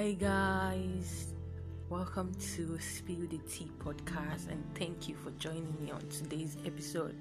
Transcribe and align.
Hi, 0.00 0.12
guys. 0.12 1.34
Welcome 1.90 2.32
to 2.56 2.78
Spill 2.80 3.26
the 3.28 3.36
Tea 3.36 3.70
podcast, 3.84 4.48
and 4.48 4.64
thank 4.74 5.10
you 5.10 5.14
for 5.14 5.30
joining 5.32 5.76
me 5.78 5.90
on 5.90 6.00
today's 6.08 6.56
episode. 6.64 7.14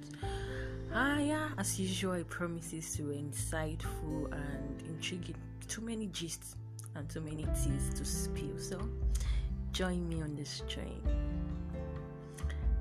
Ah, 0.94 1.18
yeah, 1.18 1.50
as 1.57 1.78
usual, 1.78 2.23
promises 2.23 2.96
to 2.96 3.02
be 3.02 3.15
insightful 3.15 4.32
and 4.32 4.82
intriguing. 4.88 5.36
Too 5.68 5.82
many 5.82 6.05
gists 6.05 6.55
and 6.96 7.10
too 7.10 7.20
many 7.20 7.43
teas 7.47 7.93
to 7.96 8.05
spill. 8.05 8.57
So, 8.57 8.80
join 9.73 10.07
me 10.07 10.21
on 10.21 10.38
this 10.38 10.64
train. 10.70 11.04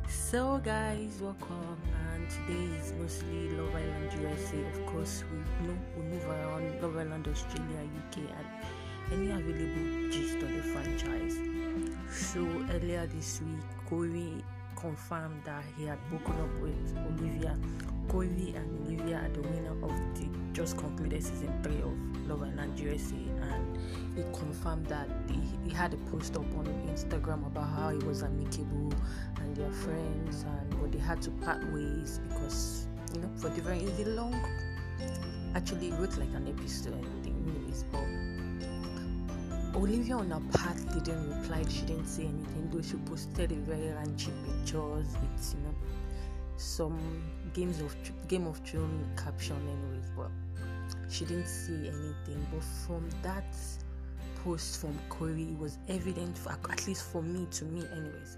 So, 0.08 0.60
guys, 0.64 1.18
welcome. 1.20 1.76
And 2.14 2.30
today 2.30 2.72
is 2.76 2.92
mostly 3.00 3.50
Love 3.50 3.74
Island 3.74 4.12
USA. 4.20 4.64
Of 4.64 4.86
course, 4.86 5.24
we 5.32 5.66
we 5.96 6.08
move 6.08 6.24
around 6.28 6.80
Love 6.82 6.96
Island 6.96 7.26
Australia, 7.26 7.82
UK, 7.82 8.18
and 8.18 8.46
any 9.12 9.30
available 9.30 10.10
gist 10.10 10.36
on 10.42 10.56
the 10.56 10.62
franchise. 10.62 11.38
So 12.10 12.40
earlier 12.72 13.06
this 13.06 13.40
week, 13.42 13.64
Korey 13.88 14.42
confirmed 14.76 15.42
that 15.44 15.64
he 15.76 15.86
had 15.86 15.98
broken 16.08 16.34
up 16.40 16.60
with 16.60 16.96
Olivia. 16.96 17.56
Korey 18.08 18.56
and 18.56 18.86
Olivia 18.86 19.18
are 19.18 19.28
the 19.28 19.42
winner 19.42 19.84
of 19.84 19.90
the 20.14 20.28
just 20.52 20.76
concluded 20.76 21.22
season 21.22 21.52
three 21.62 21.80
of 21.82 22.28
Love 22.28 22.42
Island 22.42 22.78
USA, 22.78 23.14
and 23.14 23.78
he 24.16 24.22
confirmed 24.36 24.86
that 24.86 25.08
he, 25.28 25.40
he 25.68 25.74
had 25.74 25.94
a 25.94 25.96
post 26.10 26.36
up 26.36 26.42
on 26.56 26.66
Instagram 26.88 27.46
about 27.46 27.68
how 27.68 27.90
he 27.90 27.98
was 27.98 28.22
amicable 28.22 28.92
and 29.40 29.56
their 29.56 29.70
friends, 29.70 30.44
and 30.44 30.80
but 30.80 30.90
they 30.92 30.98
had 30.98 31.22
to 31.22 31.30
part 31.42 31.62
ways 31.72 32.20
because 32.28 32.86
you 33.14 33.20
know 33.20 33.30
for 33.36 33.50
different. 33.50 33.82
It's 33.82 34.00
a 34.00 34.10
long. 34.10 34.34
Actually, 35.54 35.88
it 35.88 35.94
wrote 35.94 36.16
like 36.18 36.28
an 36.34 36.48
episode, 36.48 37.06
anyways, 37.24 37.84
but 37.92 38.04
Olivia 39.78 40.16
on 40.16 40.28
her 40.30 40.40
part 40.58 40.76
didn't 41.04 41.30
reply, 41.30 41.64
she 41.68 41.82
didn't 41.82 42.06
say 42.06 42.24
anything, 42.24 42.68
though 42.72 42.82
she 42.82 42.96
posted 43.08 43.52
a 43.52 43.54
very 43.54 43.92
ranchy 43.94 44.32
pictures 44.44 45.06
with 45.22 45.54
you 45.54 45.62
know 45.62 45.74
some 46.56 46.98
games 47.54 47.80
of 47.80 47.94
Game 48.26 48.48
of 48.48 48.58
Thrones 48.66 49.06
caption 49.16 49.56
anyways, 49.56 50.10
but 50.16 50.30
she 51.08 51.24
didn't 51.26 51.46
say 51.46 51.74
anything. 51.74 52.44
But 52.52 52.64
from 52.64 53.08
that 53.22 53.54
post 54.42 54.80
from 54.80 54.98
Korey, 55.08 55.52
it 55.52 55.58
was 55.60 55.78
evident, 55.88 56.36
for, 56.36 56.50
at 56.50 56.84
least 56.88 57.04
for 57.12 57.22
me, 57.22 57.46
to 57.52 57.64
me 57.64 57.84
anyways, 57.92 58.36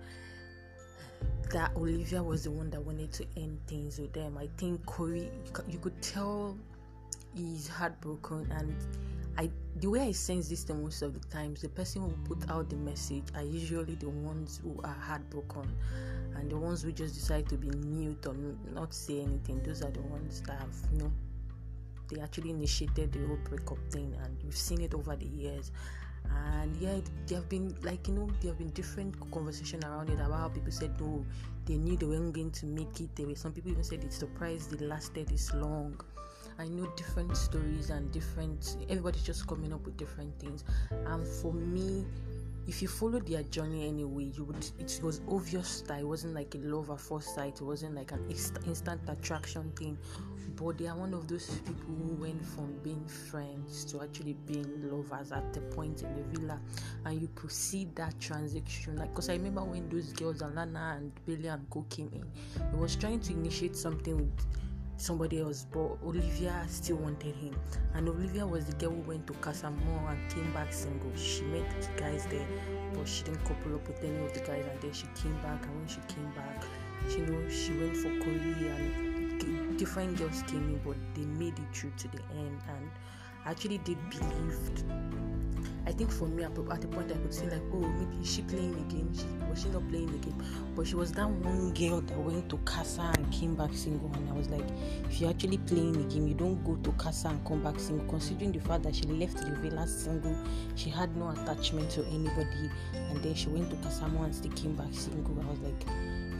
that 1.52 1.74
Olivia 1.74 2.22
was 2.22 2.44
the 2.44 2.50
one 2.50 2.68
that 2.68 2.82
wanted 2.82 3.12
to 3.12 3.24
end 3.38 3.58
things 3.66 3.98
with 3.98 4.12
them. 4.12 4.36
I 4.36 4.50
think 4.58 4.84
Korey, 4.84 5.30
you 5.70 5.78
could 5.78 6.02
tell 6.02 6.58
he's 7.34 7.66
heartbroken 7.66 8.46
and 8.52 8.74
I 9.40 9.50
the 9.76 9.88
way 9.88 10.00
I 10.00 10.12
sense 10.12 10.50
this 10.50 10.64
the 10.64 10.74
most 10.74 11.00
of 11.00 11.14
the 11.14 11.26
times, 11.28 11.62
the 11.62 11.70
person 11.70 12.02
who 12.02 12.34
put 12.34 12.50
out 12.50 12.68
the 12.68 12.76
message 12.76 13.24
are 13.34 13.42
usually 13.42 13.94
the 13.94 14.10
ones 14.10 14.60
who 14.62 14.78
are 14.84 14.96
heartbroken, 15.00 15.66
and 16.36 16.50
the 16.50 16.58
ones 16.58 16.82
who 16.82 16.92
just 16.92 17.14
decide 17.14 17.48
to 17.48 17.56
be 17.56 17.70
mute 17.70 18.26
or 18.26 18.34
not 18.74 18.92
say 18.92 19.22
anything. 19.22 19.62
Those 19.62 19.80
are 19.80 19.90
the 19.90 20.02
ones 20.02 20.42
that 20.42 20.58
have 20.58 20.76
you 20.92 20.98
know 20.98 21.12
they 22.08 22.20
actually 22.20 22.50
initiated 22.50 23.12
the 23.12 23.26
whole 23.26 23.38
breakup 23.48 23.78
thing, 23.90 24.14
and 24.22 24.36
we've 24.44 24.54
seen 24.54 24.82
it 24.82 24.92
over 24.92 25.16
the 25.16 25.26
years. 25.26 25.72
And 26.52 26.76
yeah, 26.76 26.98
there 27.26 27.38
have 27.38 27.48
been 27.48 27.74
like 27.82 28.08
you 28.08 28.14
know 28.14 28.28
there 28.42 28.50
have 28.50 28.58
been 28.58 28.70
different 28.72 29.18
conversation 29.30 29.82
around 29.84 30.10
it 30.10 30.20
about 30.20 30.38
how 30.38 30.48
people 30.50 30.70
said 30.70 31.00
no, 31.00 31.24
they 31.64 31.78
knew 31.78 31.96
they 31.96 32.04
weren't 32.04 32.34
going 32.34 32.50
to 32.50 32.66
make 32.66 33.00
it. 33.00 33.16
There 33.16 33.26
were 33.26 33.36
some 33.36 33.52
people 33.52 33.70
even 33.70 33.84
said 33.84 34.04
it's 34.04 34.16
surprised 34.16 34.74
it 34.74 34.82
lasted 34.82 35.28
this 35.28 35.54
long 35.54 35.98
I 36.60 36.68
know 36.68 36.86
different 36.94 37.34
stories 37.38 37.88
and 37.88 38.12
different 38.12 38.76
everybody's 38.90 39.22
just 39.22 39.46
coming 39.46 39.72
up 39.72 39.82
with 39.86 39.96
different 39.96 40.38
things. 40.38 40.62
And 41.06 41.26
for 41.26 41.54
me, 41.54 42.04
if 42.68 42.82
you 42.82 42.88
follow 42.88 43.18
their 43.18 43.42
journey 43.44 43.88
anyway, 43.88 44.24
you 44.36 44.44
would 44.44 44.66
it 44.78 45.00
was 45.02 45.22
obvious 45.30 45.80
that 45.88 46.00
it 46.00 46.06
wasn't 46.06 46.34
like 46.34 46.54
a 46.54 46.58
love 46.58 46.90
at 46.90 47.00
first 47.00 47.34
sight, 47.34 47.54
it 47.60 47.64
wasn't 47.64 47.94
like 47.94 48.12
an 48.12 48.22
instant 48.28 49.00
attraction 49.08 49.72
thing. 49.74 49.96
But 50.54 50.76
they 50.76 50.86
are 50.88 50.96
one 50.96 51.14
of 51.14 51.28
those 51.28 51.48
people 51.60 51.94
who 51.94 52.14
went 52.16 52.44
from 52.44 52.74
being 52.82 53.06
friends 53.06 53.82
to 53.86 54.02
actually 54.02 54.34
being 54.46 54.68
lovers 54.90 55.32
at 55.32 55.54
the 55.54 55.62
point 55.62 56.02
in 56.02 56.14
the 56.14 56.22
villa, 56.38 56.60
and 57.06 57.22
you 57.22 57.30
could 57.34 57.52
see 57.52 57.88
that 57.94 58.20
transition. 58.20 58.96
Like, 58.96 59.08
because 59.14 59.30
I 59.30 59.34
remember 59.34 59.64
when 59.64 59.88
those 59.88 60.12
girls, 60.12 60.42
Alana 60.42 60.98
and 60.98 61.12
Billy 61.24 61.48
and 61.48 61.68
Co 61.70 61.86
came 61.88 62.10
in, 62.12 62.24
it 62.60 62.76
was 62.76 62.96
trying 62.96 63.20
to 63.20 63.32
initiate 63.32 63.74
something 63.74 64.18
with 64.18 64.46
somebody 65.00 65.40
else, 65.40 65.66
but 65.72 65.96
Olivia 66.04 66.64
still 66.68 66.96
wanted 66.96 67.34
him. 67.34 67.56
And 67.94 68.08
Olivia 68.08 68.46
was 68.46 68.66
the 68.66 68.74
girl 68.74 68.90
who 68.90 69.00
went 69.02 69.26
to 69.28 69.32
Casa 69.34 69.68
Amor 69.68 70.10
and 70.10 70.30
came 70.30 70.52
back 70.52 70.72
single. 70.72 71.14
She 71.16 71.42
met 71.42 71.68
the 71.80 72.00
guys 72.00 72.26
there, 72.26 72.46
but 72.94 73.08
she 73.08 73.24
didn't 73.24 73.44
couple 73.44 73.74
up 73.74 73.86
with 73.88 74.02
any 74.04 74.24
of 74.24 74.32
the 74.34 74.40
guys. 74.40 74.64
And 74.70 74.80
then 74.80 74.92
she 74.92 75.06
came 75.14 75.34
back, 75.42 75.64
and 75.64 75.74
when 75.76 75.88
she 75.88 76.00
came 76.08 76.30
back, 76.32 76.64
you 77.08 77.26
know, 77.26 77.48
she 77.48 77.72
went 77.72 77.96
for 77.96 78.08
Korey, 78.08 78.70
and 78.76 79.78
different 79.78 80.18
girls 80.18 80.42
came 80.42 80.68
in, 80.68 80.80
but 80.84 80.96
they 81.14 81.26
made 81.26 81.58
it 81.58 81.76
through 81.76 81.92
to 81.96 82.08
the 82.08 82.22
end. 82.38 82.60
And 82.68 82.90
Actually 83.46 83.78
did 83.78 83.98
believe 84.10 84.58
I 85.90 85.92
think 85.92 86.12
for 86.12 86.28
me, 86.28 86.44
at 86.44 86.54
the 86.54 86.62
point, 86.62 87.10
I 87.10 87.16
could 87.16 87.34
say 87.34 87.46
like, 87.50 87.62
oh, 87.72 87.80
maybe 87.80 88.22
is 88.22 88.32
she 88.32 88.42
playing 88.42 88.72
the 88.74 88.94
game? 88.94 89.10
She, 89.12 89.24
was 89.48 89.62
she 89.62 89.68
not 89.70 89.88
playing 89.88 90.12
the 90.12 90.18
game? 90.18 90.36
But 90.76 90.86
she 90.86 90.94
was 90.94 91.10
that 91.12 91.28
one 91.28 91.74
girl 91.74 92.00
that 92.00 92.16
went 92.16 92.48
to 92.50 92.58
Casa 92.58 93.12
and 93.16 93.32
came 93.32 93.56
back 93.56 93.72
single. 93.72 94.08
And 94.14 94.30
I 94.30 94.32
was 94.34 94.48
like, 94.50 94.64
if 95.08 95.20
you're 95.20 95.30
actually 95.30 95.58
playing 95.58 95.94
the 95.94 96.14
game, 96.14 96.28
you 96.28 96.34
don't 96.34 96.62
go 96.64 96.76
to 96.76 96.92
Casa 96.92 97.28
and 97.28 97.44
come 97.44 97.64
back 97.64 97.80
single. 97.80 98.06
Considering 98.06 98.52
the 98.52 98.60
fact 98.60 98.84
that 98.84 98.94
she 98.94 99.02
left 99.04 99.38
the 99.38 99.50
villa 99.56 99.84
single, 99.88 100.36
she 100.76 100.90
had 100.90 101.16
no 101.16 101.30
attachment 101.30 101.90
to 101.90 102.04
anybody, 102.06 102.70
and 102.94 103.20
then 103.20 103.34
she 103.34 103.48
went 103.48 103.68
to 103.70 103.76
Casa 103.76 104.04
and 104.04 104.32
still 104.34 104.52
came 104.52 104.76
back 104.76 104.92
single. 104.92 105.40
I 105.42 105.50
was 105.50 105.58
like 105.58 105.84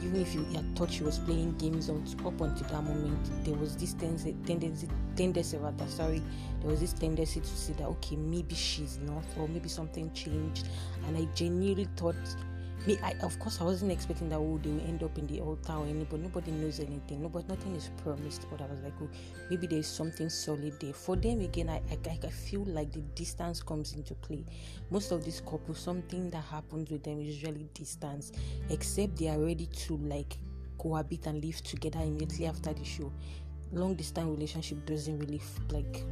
even 0.03 0.21
if 0.21 0.33
you 0.33 0.43
had 0.55 0.75
thought 0.75 0.91
she 0.91 1.03
was 1.03 1.19
playing 1.19 1.55
games 1.57 1.89
on, 1.89 2.03
up 2.25 2.39
until 2.41 2.67
that 2.67 2.83
moment, 2.83 3.45
there 3.45 3.55
was 3.55 3.75
this 3.75 3.93
tendency, 3.93 4.35
tendency, 4.45 4.87
tendency 5.15 5.57
rather, 5.57 5.87
sorry, 5.87 6.21
there 6.59 6.69
was 6.69 6.79
this 6.79 6.93
tendency 6.93 7.39
to 7.39 7.47
see 7.47 7.73
that 7.73 7.85
okay, 7.85 8.15
maybe 8.15 8.55
she's 8.55 8.99
not, 8.99 9.23
or 9.37 9.47
maybe 9.47 9.69
something 9.69 10.11
changed, 10.13 10.67
and 11.07 11.17
I 11.17 11.25
genuinely 11.35 11.87
thought 11.95 12.15
me 12.87 12.97
I, 13.03 13.13
of 13.21 13.37
course 13.39 13.61
i 13.61 13.63
wasn't 13.63 13.91
expecting 13.91 14.29
that 14.29 14.37
oh 14.37 14.59
they 14.61 14.69
will 14.69 14.81
end 14.81 15.03
up 15.03 15.17
in 15.17 15.27
the 15.27 15.39
altar 15.39 15.73
or 15.73 15.85
anything 15.85 16.23
nobody 16.23 16.51
knows 16.51 16.79
anything. 16.79 17.21
Nobody 17.21 17.45
nothing 17.47 17.75
is 17.75 17.89
promised. 18.03 18.47
But 18.49 18.61
i 18.61 18.65
was 18.65 18.81
like 18.81 18.93
oh 19.01 19.09
maybe 19.49 19.67
there's 19.67 19.87
something 19.87 20.29
solid 20.29 20.79
there. 20.79 20.93
For 20.93 21.15
them 21.15 21.41
again 21.41 21.69
I, 21.69 21.81
I 21.91 22.19
i 22.23 22.29
feel 22.29 22.63
like 22.65 22.91
the 22.91 23.01
distance 23.15 23.61
comes 23.61 23.93
into 23.93 24.15
play. 24.15 24.45
Most 24.89 25.11
of 25.11 25.23
these 25.23 25.41
couples 25.41 25.79
something 25.79 26.29
that 26.31 26.43
happens 26.43 26.89
with 26.89 27.03
them 27.03 27.19
is 27.19 27.35
usually 27.35 27.69
distance 27.73 28.31
except 28.69 29.17
they 29.17 29.29
are 29.29 29.39
ready 29.39 29.67
to 29.67 29.97
like 29.97 30.37
cohabit 30.77 31.27
and 31.27 31.43
live 31.43 31.61
together 31.63 31.99
immediately 31.99 32.47
after 32.47 32.73
the 32.73 32.83
show. 32.83 33.11
Long 33.73 33.95
distance 33.95 34.27
relationship 34.27 34.85
doesn't 34.85 35.19
really 35.19 35.41
like 35.69 36.03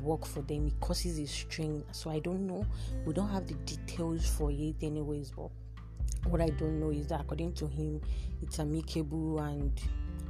work 0.00 0.24
for 0.26 0.40
them. 0.42 0.66
It 0.68 0.80
causes 0.80 1.18
a 1.18 1.26
strain. 1.26 1.84
So 1.92 2.10
i 2.10 2.18
don't 2.18 2.46
know. 2.46 2.64
We 3.04 3.12
don't 3.12 3.28
have 3.28 3.46
the 3.46 3.54
details 3.54 4.26
for 4.26 4.50
it 4.50 4.76
anyways 4.82 5.30
but 5.30 5.50
what 6.26 6.40
I 6.40 6.48
don't 6.48 6.80
know 6.80 6.90
is 6.90 7.08
that 7.08 7.20
according 7.20 7.52
to 7.54 7.66
him, 7.66 8.00
it's 8.42 8.58
amicable 8.58 9.40
and 9.40 9.72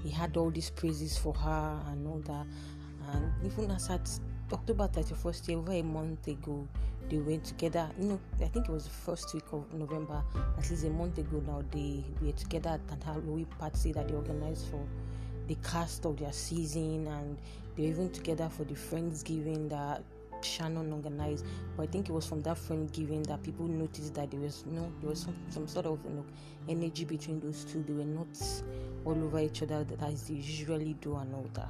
he 0.02 0.10
had 0.10 0.36
all 0.36 0.50
these 0.50 0.70
praises 0.70 1.16
for 1.16 1.34
her 1.34 1.80
and 1.88 2.06
all 2.06 2.20
that. 2.26 2.46
And 3.12 3.32
even 3.44 3.70
as 3.70 3.90
at 3.90 4.08
October 4.52 4.88
31st, 4.88 5.56
over 5.56 5.72
a 5.72 5.82
month 5.82 6.28
ago, 6.28 6.66
they 7.08 7.18
went 7.18 7.44
together. 7.44 7.88
You 7.98 8.08
know, 8.08 8.20
I 8.40 8.46
think 8.46 8.68
it 8.68 8.72
was 8.72 8.84
the 8.84 8.90
first 8.90 9.32
week 9.34 9.44
of 9.52 9.72
November, 9.72 10.22
at 10.58 10.70
least 10.70 10.84
a 10.84 10.90
month 10.90 11.18
ago 11.18 11.42
now, 11.46 11.62
they 11.70 12.04
were 12.20 12.32
together 12.32 12.70
at 12.70 12.92
an 12.92 13.00
Halloween 13.02 13.46
party 13.58 13.92
that 13.92 14.08
they 14.08 14.14
organized 14.14 14.68
for 14.68 14.86
the 15.48 15.56
cast 15.56 16.06
of 16.06 16.16
their 16.18 16.32
season 16.32 17.06
and 17.06 17.38
they 17.76 17.84
were 17.84 17.88
even 17.88 18.10
together 18.10 18.48
for 18.48 18.64
the 18.64 18.74
Friendsgiving 18.74 19.68
that 19.68 20.02
Shannon 20.44 20.92
organized. 20.92 21.44
But 21.76 21.84
I 21.84 21.86
think 21.86 22.08
it 22.08 22.12
was 22.12 22.26
from 22.26 22.42
that 22.42 22.58
friend 22.58 22.90
giving 22.92 23.22
that 23.24 23.42
people 23.42 23.66
noticed 23.66 24.14
that 24.14 24.30
there 24.30 24.40
was 24.40 24.64
know 24.66 24.90
there 25.00 25.10
was 25.10 25.20
some, 25.20 25.36
some 25.48 25.66
sort 25.66 25.86
of 25.86 25.98
you 26.04 26.10
know 26.10 26.24
energy 26.68 27.04
between 27.04 27.40
those 27.40 27.64
two. 27.64 27.82
They 27.82 27.92
were 27.92 28.04
not 28.04 28.26
all 29.04 29.24
over 29.24 29.40
each 29.40 29.62
other 29.62 29.86
as 30.02 30.28
they 30.28 30.34
usually 30.34 30.94
do 31.00 31.16
and 31.16 31.34
all 31.34 31.48
that. 31.54 31.68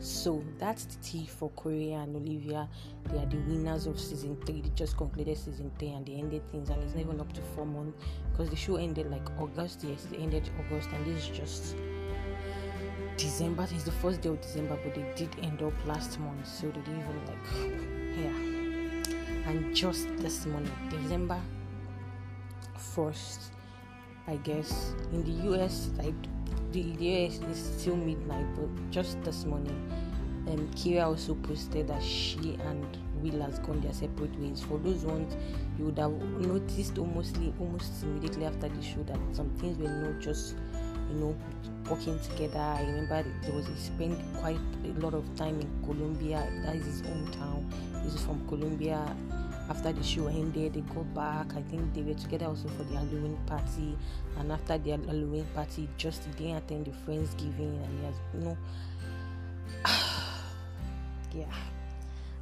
So 0.00 0.44
that's 0.58 0.84
the 0.84 0.96
tea 1.02 1.26
for 1.26 1.50
Korey 1.50 1.92
and 1.92 2.14
Olivia. 2.14 2.68
They 3.10 3.18
are 3.18 3.26
the 3.26 3.36
winners 3.36 3.86
of 3.86 3.98
season 3.98 4.36
three. 4.46 4.60
They 4.60 4.70
just 4.70 4.96
concluded 4.96 5.36
season 5.36 5.70
three 5.78 5.88
and 5.90 6.06
they 6.06 6.14
ended 6.14 6.42
things, 6.50 6.70
and 6.70 6.82
it's 6.82 6.94
not 6.94 7.00
even 7.00 7.20
up 7.20 7.32
to 7.32 7.40
four 7.54 7.66
months 7.66 8.00
because 8.30 8.48
the 8.48 8.56
show 8.56 8.76
ended 8.76 9.10
like 9.10 9.28
August. 9.40 9.84
Yes, 9.84 10.06
they 10.10 10.18
ended 10.18 10.48
August, 10.60 10.88
and 10.92 11.04
this 11.04 11.24
is 11.24 11.36
just 11.36 11.76
December. 13.18 13.66
It's 13.70 13.82
the 13.82 13.90
first 13.90 14.22
day 14.22 14.28
of 14.28 14.40
December, 14.40 14.78
but 14.82 14.94
they 14.94 15.12
did 15.16 15.28
end 15.42 15.60
up 15.60 15.74
last 15.86 16.18
month, 16.20 16.46
so 16.46 16.68
they 16.68 16.80
didn't 16.80 17.00
even 17.00 17.26
like 17.26 17.44
yeah. 18.16 19.50
And 19.50 19.74
just 19.74 20.06
this 20.18 20.46
morning, 20.46 20.70
December 20.88 21.40
first, 22.76 23.52
I 24.26 24.36
guess 24.36 24.94
in 25.12 25.24
the 25.24 25.50
US, 25.52 25.90
like 25.98 26.14
the 26.72 26.80
US 26.80 27.38
is 27.40 27.80
still 27.80 27.96
midnight, 27.96 28.46
but 28.54 28.68
just 28.90 29.20
this 29.22 29.44
morning, 29.44 29.90
um, 30.48 30.68
Kyra 30.76 31.06
also 31.06 31.34
posted 31.34 31.88
that 31.88 32.02
she 32.02 32.56
and 32.64 32.86
Will 33.20 33.42
has 33.42 33.58
gone 33.58 33.80
their 33.80 33.92
separate 33.92 34.38
ways. 34.38 34.62
For 34.62 34.78
those 34.78 35.04
ones, 35.04 35.36
you 35.76 35.86
would 35.86 35.98
have 35.98 36.12
noticed 36.12 36.98
almost 36.98 37.36
almost 37.58 38.02
immediately 38.04 38.46
after 38.46 38.68
the 38.68 38.82
show 38.82 39.02
that 39.04 39.18
some 39.32 39.50
things 39.56 39.76
were 39.76 39.88
not 39.88 40.20
just 40.20 40.54
you 41.10 41.16
know 41.16 41.36
working 41.88 42.18
together. 42.20 42.58
I 42.58 42.82
remember 42.82 43.24
there 43.42 43.52
was 43.52 43.66
he 43.66 43.74
spent 43.76 44.18
quite 44.36 44.60
a 44.84 45.00
lot 45.00 45.14
of 45.14 45.24
time 45.36 45.60
in 45.60 45.70
Colombia. 45.84 46.46
That 46.64 46.76
is 46.76 46.86
his 46.86 47.02
hometown. 47.02 47.64
He's 48.02 48.20
from 48.22 48.46
Colombia. 48.48 49.16
After 49.70 49.92
the 49.92 50.02
show 50.02 50.28
ended, 50.28 50.74
they 50.74 50.80
go 50.80 51.02
back. 51.14 51.54
I 51.54 51.62
think 51.62 51.92
they 51.92 52.02
were 52.02 52.14
together 52.14 52.46
also 52.46 52.68
for 52.68 52.84
the 52.84 52.94
Halloween 52.94 53.38
party. 53.46 53.96
And 54.38 54.50
after 54.50 54.78
the 54.78 54.92
Halloween 54.92 55.46
party, 55.54 55.88
just 55.98 56.30
didn't 56.36 56.56
attend 56.56 56.86
the 56.86 56.90
Friendsgiving, 56.90 57.84
and 57.84 57.98
he 57.98 58.06
has 58.06 58.14
you 58.34 58.40
know. 58.40 58.58
yeah, 61.34 61.54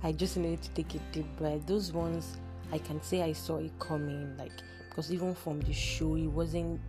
I 0.02 0.12
just 0.12 0.36
needed 0.36 0.62
to 0.62 0.70
take 0.70 0.94
a 0.94 0.98
deep 1.12 1.26
breath. 1.36 1.66
Those 1.66 1.92
ones, 1.92 2.36
I 2.72 2.78
can 2.78 3.02
say 3.02 3.22
I 3.22 3.32
saw 3.32 3.58
it 3.58 3.76
coming, 3.80 4.36
like 4.36 4.52
because 4.88 5.12
even 5.12 5.34
from 5.34 5.60
the 5.60 5.72
show, 5.72 6.14
it 6.16 6.26
wasn't 6.26 6.80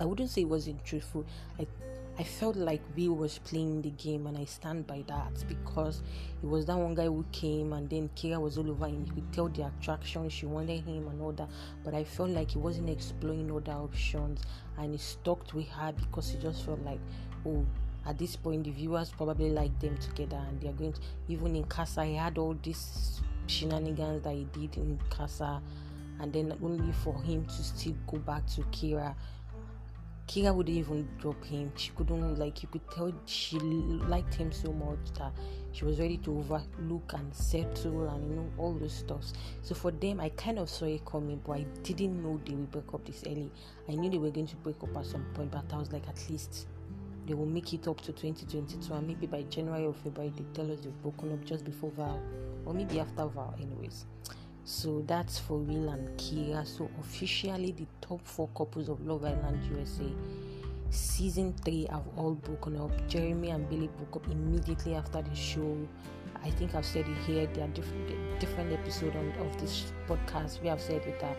I 0.00 0.04
wouldn't 0.04 0.30
say 0.30 0.42
it 0.42 0.48
wasn't 0.48 0.84
truthful. 0.84 1.26
I 1.58 1.66
I 2.20 2.24
felt 2.24 2.56
like 2.56 2.80
Will 2.96 3.14
was 3.14 3.38
playing 3.38 3.82
the 3.82 3.90
game, 3.90 4.26
and 4.26 4.36
I 4.36 4.44
stand 4.44 4.88
by 4.88 5.04
that 5.06 5.44
because 5.46 6.02
it 6.42 6.48
was 6.48 6.66
that 6.66 6.76
one 6.76 6.96
guy 6.96 7.04
who 7.04 7.24
came, 7.30 7.72
and 7.72 7.88
then 7.88 8.10
Kyra 8.16 8.40
was 8.40 8.58
all 8.58 8.68
over 8.68 8.88
him. 8.88 9.04
You 9.06 9.12
could 9.12 9.32
tell 9.32 9.48
the 9.48 9.66
attraction, 9.66 10.28
she 10.28 10.44
wanted 10.44 10.84
him, 10.84 11.06
and 11.06 11.22
all 11.22 11.30
that. 11.30 11.48
But 11.84 11.94
I 11.94 12.02
felt 12.02 12.30
like 12.30 12.50
he 12.50 12.58
wasn't 12.58 12.90
exploring 12.90 13.52
other 13.52 13.70
options, 13.70 14.42
and 14.78 14.90
he 14.90 14.98
stuck 14.98 15.54
with 15.54 15.68
her 15.68 15.92
because 15.92 16.30
he 16.30 16.38
just 16.38 16.64
felt 16.64 16.82
like, 16.82 16.98
oh, 17.46 17.64
at 18.04 18.18
this 18.18 18.34
point, 18.34 18.64
the 18.64 18.72
viewers 18.72 19.10
probably 19.10 19.50
like 19.50 19.78
them 19.78 19.96
together, 19.98 20.42
and 20.48 20.60
they're 20.60 20.72
going 20.72 20.94
to. 20.94 21.00
Even 21.28 21.54
in 21.54 21.62
Casa, 21.64 22.04
he 22.04 22.16
had 22.16 22.36
all 22.36 22.56
these 22.60 23.20
shenanigans 23.46 24.24
that 24.24 24.34
he 24.34 24.44
did 24.52 24.76
in 24.76 24.98
Casa, 25.08 25.62
and 26.18 26.32
then 26.32 26.52
only 26.64 26.92
for 27.04 27.14
him 27.22 27.46
to 27.46 27.62
still 27.62 27.94
go 28.08 28.18
back 28.18 28.44
to 28.48 28.62
Kyra 28.62 29.14
Kyra 30.28 30.54
wouldn't 30.54 30.76
even 30.76 31.08
drop 31.18 31.42
him. 31.42 31.72
She 31.74 31.90
couldn't 31.96 32.38
like 32.38 32.62
you 32.62 32.68
could 32.68 32.88
tell 32.90 33.10
she 33.24 33.58
liked 33.58 34.34
him 34.34 34.52
so 34.52 34.70
much 34.74 34.98
that 35.18 35.32
she 35.72 35.86
was 35.86 35.98
ready 35.98 36.18
to 36.18 36.38
overlook 36.38 37.14
and 37.14 37.34
settle 37.34 38.08
and 38.10 38.28
you 38.28 38.36
know 38.36 38.50
all 38.58 38.74
those 38.74 38.92
stuffs. 38.92 39.32
So 39.62 39.74
for 39.74 39.90
them, 39.90 40.20
I 40.20 40.28
kind 40.30 40.58
of 40.58 40.68
saw 40.68 40.84
it 40.84 41.04
coming, 41.06 41.40
but 41.46 41.52
I 41.52 41.62
didn't 41.82 42.22
know 42.22 42.38
they 42.44 42.54
would 42.54 42.70
break 42.70 42.92
up 42.92 43.06
this 43.06 43.24
early. 43.26 43.50
I 43.88 43.94
knew 43.94 44.10
they 44.10 44.18
were 44.18 44.30
going 44.30 44.48
to 44.48 44.56
break 44.56 44.82
up 44.82 44.94
at 44.98 45.06
some 45.06 45.24
point, 45.32 45.50
but 45.50 45.64
I 45.72 45.78
was 45.78 45.92
like, 45.92 46.06
at 46.06 46.22
least 46.28 46.66
they 47.26 47.32
will 47.32 47.46
make 47.46 47.72
it 47.72 47.88
up 47.88 48.00
to 48.02 48.12
2022, 48.12 48.92
and 48.92 49.06
maybe 49.06 49.26
by 49.26 49.42
January 49.44 49.86
or 49.86 49.94
February 49.94 50.32
they 50.36 50.44
tell 50.52 50.70
us 50.70 50.80
they've 50.80 51.02
broken 51.02 51.32
up 51.32 51.42
just 51.44 51.64
before 51.64 51.90
Val, 51.92 52.20
or 52.66 52.74
maybe 52.74 53.00
after 53.00 53.26
Val, 53.26 53.54
anyways. 53.58 54.04
So 54.68 55.02
that's 55.06 55.38
for 55.38 55.56
Will 55.56 55.88
and 55.88 56.06
Kyra. 56.18 56.66
So 56.66 56.90
officially, 57.00 57.72
the 57.72 57.86
top 58.02 58.20
four 58.22 58.50
couples 58.54 58.90
of 58.90 59.00
Love 59.00 59.24
Island 59.24 59.64
USA 59.74 60.04
season 60.90 61.54
three 61.64 61.86
have 61.90 62.02
all 62.18 62.34
broken 62.34 62.76
up. 62.76 62.90
Jeremy 63.08 63.48
and 63.48 63.66
Billy 63.70 63.88
broke 63.96 64.16
up 64.22 64.30
immediately 64.30 64.94
after 64.94 65.22
the 65.22 65.34
show. 65.34 65.74
I 66.44 66.50
think 66.50 66.74
I've 66.74 66.84
said 66.84 67.08
it 67.08 67.16
here. 67.26 67.46
There 67.46 67.64
are 67.64 67.68
different 67.68 68.40
different 68.40 68.74
episodes 68.74 69.16
of 69.40 69.58
this 69.58 69.90
podcast. 70.06 70.60
We 70.60 70.68
have 70.68 70.82
said 70.82 71.00
it 71.00 71.18
that. 71.18 71.38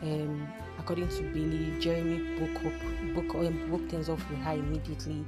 Um, 0.00 0.48
according 0.78 1.08
to 1.08 1.22
Billy, 1.34 1.78
Jeremy 1.80 2.38
broke 2.38 2.64
up, 2.64 2.80
broke, 3.12 3.34
um, 3.34 3.68
broke 3.68 3.90
things 3.90 4.08
off 4.08 4.26
with 4.30 4.38
her 4.38 4.52
immediately, 4.54 5.22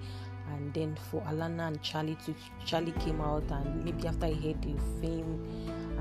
and 0.54 0.72
then 0.72 0.96
for 1.10 1.20
Alana 1.24 1.66
and 1.68 1.82
Charlie, 1.82 2.16
to 2.24 2.34
Charlie 2.64 2.92
came 2.92 3.20
out, 3.20 3.44
and 3.50 3.84
maybe 3.84 4.08
after 4.08 4.28
he 4.28 4.52
heard 4.52 4.62
the 4.62 4.74
fame 5.02 5.38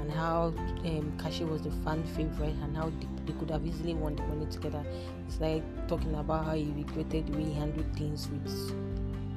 and 0.01 0.11
how 0.11 0.53
um, 0.85 1.13
Kashi 1.17 1.43
was 1.43 1.61
the 1.61 1.71
fan 1.83 2.03
favorite 2.15 2.55
and 2.63 2.75
how 2.75 2.89
they, 2.89 3.07
they, 3.25 3.39
could 3.39 3.51
have 3.51 3.65
easily 3.65 3.93
won 3.93 4.15
the 4.15 4.23
money 4.23 4.47
together. 4.47 4.83
It's 5.27 5.39
like 5.39 5.63
talking 5.87 6.15
about 6.15 6.45
how 6.45 6.55
he 6.55 6.71
regretted 6.75 7.27
the 7.27 7.37
way 7.37 7.43
he 7.43 7.53
handled 7.53 7.85
things 7.95 8.27
with 8.29 8.71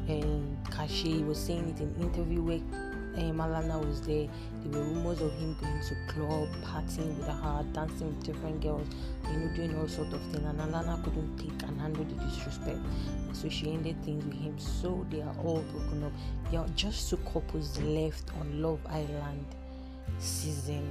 um, 0.08 0.56
Kashi. 0.70 1.18
He 1.18 1.22
was 1.22 1.38
saying 1.38 1.68
it 1.68 1.80
in 1.80 1.88
an 1.88 2.02
interview 2.02 2.40
where 2.40 2.60
um, 3.16 3.38
Alana 3.38 3.86
was 3.86 4.00
there. 4.00 4.26
There 4.62 4.80
were 4.80 4.86
rumors 4.86 5.20
of 5.20 5.32
him 5.34 5.54
going 5.60 5.80
to 5.82 6.12
club, 6.12 6.48
partying 6.64 7.14
with 7.18 7.28
her, 7.28 7.66
dancing 7.74 8.08
with 8.08 8.24
different 8.24 8.62
girls, 8.62 8.88
you 9.30 9.38
know, 9.38 9.54
doing 9.54 9.78
all 9.78 9.86
sort 9.86 10.12
of 10.14 10.22
things. 10.32 10.44
And 10.44 10.58
Alana 10.60 11.02
couldn't 11.04 11.36
take 11.36 11.68
and 11.68 11.78
handle 11.78 12.04
the 12.04 12.14
disrespect, 12.24 12.78
and 13.26 13.36
so 13.36 13.50
she 13.50 13.70
ended 13.70 14.02
things 14.02 14.24
with 14.24 14.34
him. 14.34 14.58
So 14.58 15.06
they 15.10 15.20
are 15.20 15.34
all 15.44 15.62
broken 15.72 16.04
up. 16.04 16.12
They 16.50 16.56
are 16.56 16.68
just 16.74 17.10
two 17.10 17.18
couples 17.18 17.78
left 17.80 18.30
on 18.40 18.62
Love 18.62 18.80
Island 18.88 19.44
season 20.18 20.84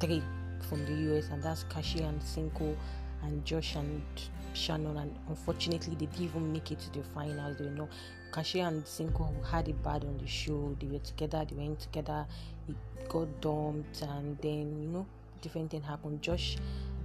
three 0.00 0.22
from 0.68 0.84
the 0.86 1.16
US, 1.16 1.28
and 1.30 1.42
that's 1.42 1.64
Kashi 1.64 2.02
and 2.02 2.22
Cinco 2.22 2.76
and 3.22 3.44
Josh 3.44 3.76
and 3.76 4.02
Shannon. 4.54 4.96
And 4.96 5.16
unfortunately, 5.28 5.94
they 5.94 6.06
didn't 6.06 6.22
even 6.22 6.52
make 6.52 6.70
it 6.70 6.80
to 6.80 6.92
the 6.92 7.02
finals. 7.02 7.58
They 7.58 7.64
were 7.64 7.70
not. 7.70 7.88
Kashi 8.30 8.60
and 8.60 8.86
Cinco 8.86 9.30
had 9.50 9.68
it 9.68 9.82
bad 9.82 10.04
on 10.04 10.18
the 10.18 10.26
show. 10.26 10.76
They 10.80 10.86
were 10.86 10.98
together. 10.98 11.44
They 11.48 11.56
went 11.56 11.80
together. 11.80 12.26
It 12.68 12.76
got 13.08 13.40
dumped, 13.40 14.02
and 14.02 14.38
then 14.38 14.82
you 14.82 14.88
know 14.88 15.06
different 15.42 15.70
thing 15.70 15.82
happened. 15.82 16.22
Josh, 16.22 16.56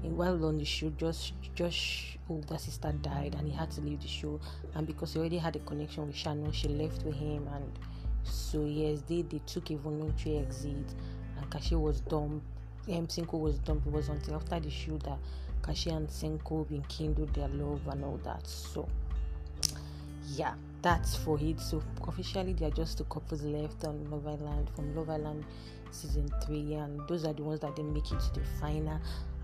while 0.02 0.46
on 0.46 0.58
the 0.58 0.66
show, 0.66 0.90
Josh 0.92 1.34
Josh 1.56 2.18
older 2.30 2.58
sister 2.58 2.92
died, 3.02 3.36
and 3.38 3.48
he 3.48 3.54
had 3.54 3.72
to 3.72 3.82
leave 3.82 4.02
the 4.02 4.08
show. 4.08 4.40
And 4.76 4.88
because 4.88 5.14
he 5.14 5.20
already 5.20 5.38
had 5.38 5.56
a 5.56 5.60
connection 5.60 6.08
with 6.08 6.16
Shannon, 6.16 6.52
she 6.52 6.68
left 6.68 7.04
with 7.04 7.16
him 7.16 7.48
and 7.54 7.72
so 8.30 8.66
yes, 8.66 9.02
they, 9.08 9.22
they 9.24 9.42
took 9.46 9.72
a 9.72 9.76
voluntary 9.78 10.38
exit 10.38 10.94
and 11.38 11.50
Kashi 11.50 11.76
was 11.76 12.02
dumped. 12.02 12.46
M 12.90 13.10
Cinco 13.10 13.38
was 13.38 13.60
dumped. 13.60 13.88
It 13.88 13.94
was 13.94 14.10
until 14.10 14.36
after 14.36 14.60
the 14.60 14.70
show 14.70 14.98
that 15.00 15.18
Kashi 15.62 15.90
and 15.90 16.10
Cinco 16.10 16.66
rekindled 16.70 17.34
their 17.34 17.50
love 17.50 17.82
and 17.88 18.04
all 18.04 18.20
that. 18.24 18.48
So 18.48 18.88
yeah, 20.36 20.54
that's 20.82 21.16
for 21.16 21.38
it. 21.42 21.60
So 21.60 21.84
officially 22.08 22.54
there 22.54 22.70
are 22.70 22.72
just 22.72 22.98
two 22.98 23.04
couples 23.06 23.44
left 23.44 23.84
on 23.86 24.10
Love 24.10 24.28
Island 24.28 24.70
from 24.76 24.96
Love 24.96 25.10
Island 25.10 25.44
season 25.92 26.30
three, 26.46 26.74
and 26.74 27.02
those 27.08 27.26
are 27.26 27.34
the 27.34 27.44
ones 27.44 27.62
that 27.62 27.76
didn't 27.76 27.94
make 27.94 28.12
it 28.12 28.20
to 28.20 28.40
the 28.40 28.46
final. 28.60 29.00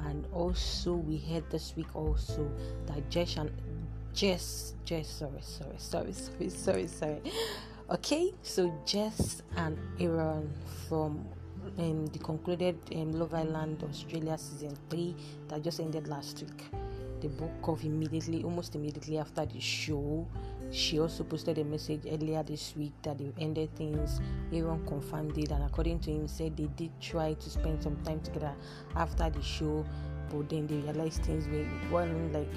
And 0.05 0.25
also 0.33 0.93
we 0.93 1.17
heard 1.17 1.49
this 1.49 1.73
week 1.75 1.95
also 1.95 2.49
that 2.87 3.09
Jess 3.09 3.37
and 3.37 3.51
Jess, 4.13 4.73
Jess, 4.85 5.07
sorry, 5.09 5.41
sorry, 5.41 5.75
sorry, 5.77 6.13
sorry, 6.13 6.49
sorry, 6.49 6.87
sorry. 6.87 7.21
Okay, 7.93 8.33
so 8.41 8.73
Jess 8.87 9.43
and 9.55 9.77
Aaron 9.99 10.49
from 10.89 11.23
um, 11.77 12.07
the 12.07 12.17
concluded 12.17 12.75
um, 12.95 13.11
Love 13.11 13.35
Island 13.35 13.83
Australia 13.87 14.35
season 14.35 14.75
3 14.89 15.15
that 15.49 15.61
just 15.61 15.79
ended 15.79 16.07
last 16.07 16.41
week. 16.41 16.71
They 17.21 17.27
broke 17.27 17.69
off 17.69 17.83
immediately, 17.83 18.43
almost 18.43 18.73
immediately 18.73 19.19
after 19.19 19.45
the 19.45 19.59
show. 19.59 20.27
She 20.71 20.99
also 20.99 21.23
posted 21.23 21.59
a 21.59 21.63
message 21.63 22.01
earlier 22.11 22.41
this 22.41 22.73
week 22.75 22.93
that 23.03 23.19
they 23.19 23.31
ended 23.39 23.69
things. 23.75 24.19
Aaron 24.51 24.83
confirmed 24.87 25.37
it, 25.37 25.51
and 25.51 25.63
according 25.63 25.99
to 25.99 26.11
him, 26.11 26.27
said 26.27 26.57
they 26.57 26.69
did 26.75 26.89
try 26.99 27.33
to 27.33 27.47
spend 27.47 27.83
some 27.83 27.97
time 27.97 28.21
together 28.21 28.55
after 28.95 29.29
the 29.29 29.43
show, 29.43 29.85
but 30.31 30.49
then 30.49 30.65
they 30.65 30.77
realized 30.77 31.23
things 31.23 31.47
were 31.47 31.67
weren't 31.91 32.33
like 32.33 32.49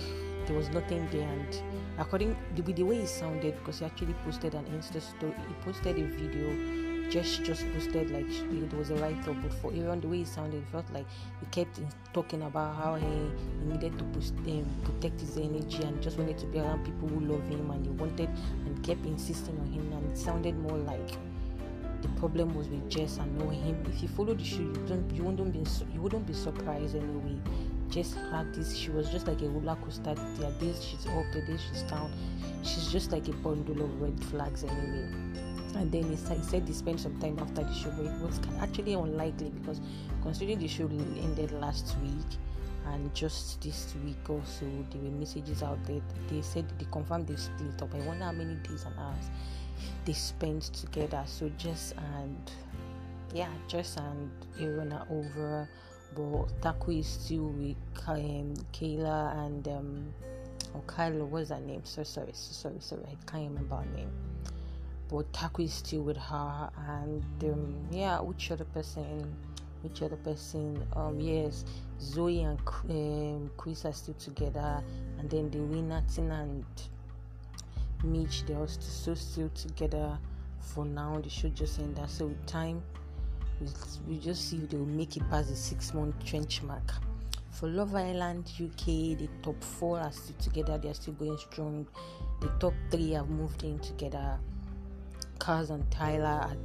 there 0.47 0.57
was 0.57 0.71
nothing 0.71 1.07
there 1.11 1.29
and 1.29 1.63
according 1.99 2.37
to 2.55 2.63
the 2.63 2.83
way 2.83 3.01
he 3.01 3.07
sounded 3.07 3.57
because 3.59 3.79
he 3.79 3.85
actually 3.85 4.15
posted 4.25 4.55
an 4.55 4.65
insta 4.67 5.01
story 5.01 5.35
he 5.49 5.55
posted 5.65 5.99
a 5.99 6.05
video 6.05 7.11
just 7.11 7.45
just 7.45 7.65
posted 7.73 8.11
like 8.11 8.29
it 8.29 8.75
was 8.75 8.91
a 8.91 8.95
write-up 8.97 9.37
but 9.43 9.53
for 9.55 9.73
Aaron 9.73 10.01
the 10.01 10.09
way 10.09 10.19
he 10.19 10.25
sounded 10.25 10.63
it 10.63 10.69
felt 10.73 10.91
like 10.93 11.07
he 11.41 11.47
kept 11.47 11.81
talking 12.13 12.43
about 12.43 12.77
how 12.77 12.95
he, 12.97 13.07
he 13.07 13.65
needed 13.65 13.97
to 13.99 14.05
post, 14.07 14.35
um, 14.47 14.67
protect 14.85 15.21
his 15.21 15.37
energy 15.37 15.83
and 15.85 16.03
just 16.03 16.19
wanted 16.19 16.37
to 16.39 16.47
be 16.47 16.59
around 16.59 16.85
people 16.85 17.09
who 17.09 17.21
love 17.21 17.47
him 17.49 17.71
and 17.71 17.87
he 17.87 17.93
wanted 17.93 18.29
and 18.67 18.85
kept 18.85 19.05
insisting 19.07 19.57
on 19.61 19.67
him 19.67 19.93
and 19.93 20.11
it 20.11 20.19
sounded 20.19 20.59
more 20.59 20.79
like 20.79 21.11
the 22.03 22.09
problem 22.21 22.55
was 22.55 22.69
with 22.69 22.89
Jess 22.91 23.17
and 23.17 23.39
knowing 23.39 23.61
him. 23.63 23.83
If 23.89 24.03
you 24.03 24.09
follow 24.09 24.35
the 24.35 24.45
show, 24.45 24.59
you 24.59 24.85
don't 24.87 25.11
you 25.15 25.25
wouldn't 25.25 25.53
be 25.53 25.65
you 25.95 26.01
wouldn't 26.01 26.27
be 26.27 26.35
surprised 26.35 26.95
anyway 26.95 27.41
just 27.91 28.15
had 28.31 28.53
this 28.55 28.75
she 28.75 28.91
was 28.91 29.11
just 29.11 29.27
like 29.27 29.41
a 29.43 29.49
roller 29.49 29.77
coaster. 29.77 30.15
There 30.15 30.49
are 30.49 30.53
days 30.53 30.85
she's 30.85 31.07
up 31.07 31.25
the 31.33 31.43
days 31.43 31.61
she's 31.69 31.83
down. 31.83 32.11
She's 32.63 32.91
just 32.91 33.13
like 33.13 33.29
a 33.29 33.33
bundle 33.33 33.83
of 33.83 34.01
red 34.01 34.23
flags 34.25 34.65
anyway. 34.65 35.09
And 35.77 35.93
then 35.93 36.05
he 36.05 36.17
said 36.17 36.67
he 36.67 36.73
spent 36.73 37.01
some 37.01 37.19
time 37.21 37.39
after 37.39 37.63
the 37.63 37.75
show 37.75 37.91
but 37.91 38.07
it 38.07 38.21
was 38.21 38.41
actually 38.61 38.95
unlikely 38.95 39.51
because 39.51 39.81
considering 40.23 40.59
the 40.59 40.69
show 40.69 40.85
ended 40.87 41.53
last 41.53 41.97
week 42.03 42.39
and 42.87 43.13
just 43.15 43.61
this 43.61 43.95
week 44.05 44.31
also 44.31 44.67
there 44.91 45.03
were 45.03 45.11
messages 45.11 45.63
out 45.63 45.83
there 45.87 46.01
they 46.31 46.41
said 46.41 46.65
they 46.79 46.87
confirmed 46.91 47.27
they 47.27 47.37
split 47.37 47.83
up. 47.83 47.95
I 47.95 47.99
wonder 48.07 48.25
how 48.25 48.33
many 48.33 48.55
days 48.57 48.85
and 48.85 48.99
hours 48.99 49.31
they 50.05 50.13
spent 50.13 50.63
together. 50.63 51.23
So 51.27 51.51
just 51.59 51.95
and 52.15 52.51
yeah 53.35 53.49
just 53.69 53.99
and 53.99 54.31
are 54.93 55.07
over 55.11 55.69
but 56.15 56.63
Taku 56.63 56.93
is 56.93 57.07
still 57.07 57.49
with 57.49 57.77
um, 58.07 58.55
Kayla 58.73 59.37
and 59.47 59.69
um, 59.69 60.15
or 60.75 60.83
Kyla, 60.87 61.25
what's 61.25 61.51
her 61.51 61.61
name? 61.61 61.83
So 61.85 62.03
sorry, 62.03 62.31
so 62.33 62.53
sorry, 62.53 62.81
sorry, 62.81 63.03
I 63.07 63.31
can't 63.31 63.49
remember 63.51 63.77
her 63.77 63.97
name. 63.97 64.11
but 65.09 65.33
Taku 65.33 65.63
is 65.65 65.73
still 65.75 66.03
with 66.03 66.17
her, 66.17 66.71
and 66.89 67.25
um, 67.45 67.77
yeah, 67.91 68.21
which 68.21 68.51
other 68.51 68.65
person? 68.65 69.35
Which 69.83 70.03
other 70.03 70.17
person? 70.17 70.85
Um, 70.95 71.21
yes, 71.21 71.65
Zoe 72.01 72.43
and 72.43 72.59
um, 72.89 73.51
Chris 73.57 73.85
are 73.85 73.93
still 73.93 74.15
together, 74.15 74.83
and 75.19 75.31
then 75.31 75.51
the 75.51 75.59
winner 75.59 76.03
Tina 76.13 76.43
and 76.43 76.65
Mitch 78.05 78.45
they 78.47 78.55
are 78.55 78.69
still 78.69 79.17
still 79.17 79.49
together 79.51 80.19
for 80.61 80.85
now. 80.85 81.19
The 81.23 81.31
show 81.31 81.49
just 81.49 81.79
ended, 81.79 82.11
so 82.11 82.27
with 82.27 82.47
time 82.47 82.83
we, 84.07 84.19
just 84.19 84.51
see 84.51 84.57
if 84.57 84.71
they 84.71 84.77
will 84.77 84.87
make 84.87 85.17
it 85.17 85.29
past 85.31 85.49
the 85.49 85.57
six 85.57 85.95
month 85.95 86.15
trench 86.25 86.63
mark. 86.63 86.93
For 87.51 87.69
Love 87.69 87.95
Island 87.95 88.53
UK, 88.61 89.17
the 89.19 89.29
top 89.43 89.63
four 89.65 89.99
are 89.99 90.13
still 90.13 90.37
together, 90.39 90.77
they 90.79 90.91
are 90.91 90.95
still 90.95 91.15
going 91.15 91.39
strong. 91.39 91.87
The 92.41 92.49
top 92.61 92.75
three 92.91 93.13
have 93.13 93.31
moved 93.31 93.63
in 93.63 93.79
together. 93.79 94.39
Kaz 95.39 95.71
and 95.71 95.91
Tyler 95.91 96.27
are 96.27 96.57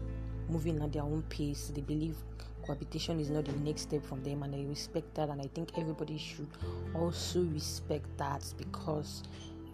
moving 0.49 0.81
at 0.81 0.91
their 0.91 1.03
own 1.03 1.23
pace. 1.29 1.71
They 1.73 1.81
believe 1.81 2.17
cohabitation 2.61 3.19
is 3.19 3.29
not 3.29 3.45
the 3.45 3.53
next 3.53 3.83
step 3.83 4.05
from 4.05 4.21
them, 4.23 4.43
and 4.43 4.53
I 4.53 4.67
respect 4.67 5.15
that. 5.15 5.29
And 5.29 5.41
I 5.41 5.47
think 5.53 5.77
everybody 5.77 6.17
should 6.17 6.49
also 6.93 7.41
respect 7.43 8.05
that 8.17 8.43
because, 8.57 9.23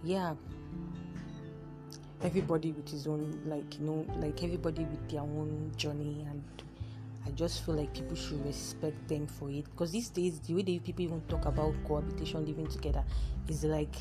yeah, 0.03 0.35
everybody 2.23 2.71
with 2.71 2.89
his 2.89 3.07
own, 3.07 3.41
like, 3.45 3.79
you 3.79 3.85
know, 3.85 4.05
like 4.19 4.43
everybody 4.43 4.83
with 4.83 5.09
their 5.09 5.21
own 5.21 5.71
journey 5.77 6.25
and 6.29 6.43
I 7.27 7.31
just 7.31 7.65
feel 7.65 7.75
like 7.75 7.93
people 7.93 8.15
should 8.15 8.43
respect 8.45 9.07
them 9.09 9.27
for 9.27 9.49
it. 9.49 9.65
Because 9.65 9.91
these 9.91 10.09
days 10.09 10.39
the 10.39 10.53
way 10.53 10.61
that 10.61 10.83
people 10.85 11.03
even 11.03 11.21
talk 11.27 11.45
about 11.45 11.73
cohabitation 11.85 12.45
living 12.45 12.67
together 12.67 13.03
is 13.49 13.65
like 13.65 13.93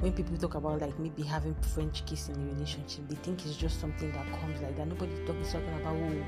when 0.00 0.12
people 0.12 0.36
talk 0.36 0.54
about 0.56 0.80
like 0.80 0.98
maybe 0.98 1.22
having 1.22 1.54
French 1.74 2.04
kiss 2.04 2.28
in 2.28 2.34
a 2.34 2.52
relationship, 2.54 3.08
they 3.08 3.14
think 3.16 3.44
it's 3.46 3.56
just 3.56 3.80
something 3.80 4.12
that 4.12 4.26
comes 4.40 4.60
like 4.60 4.76
that. 4.76 4.86
Nobody 4.86 5.12
talk, 5.24 5.36
is 5.36 5.52
talking 5.52 5.72
about 5.80 5.96
oh, 5.96 6.24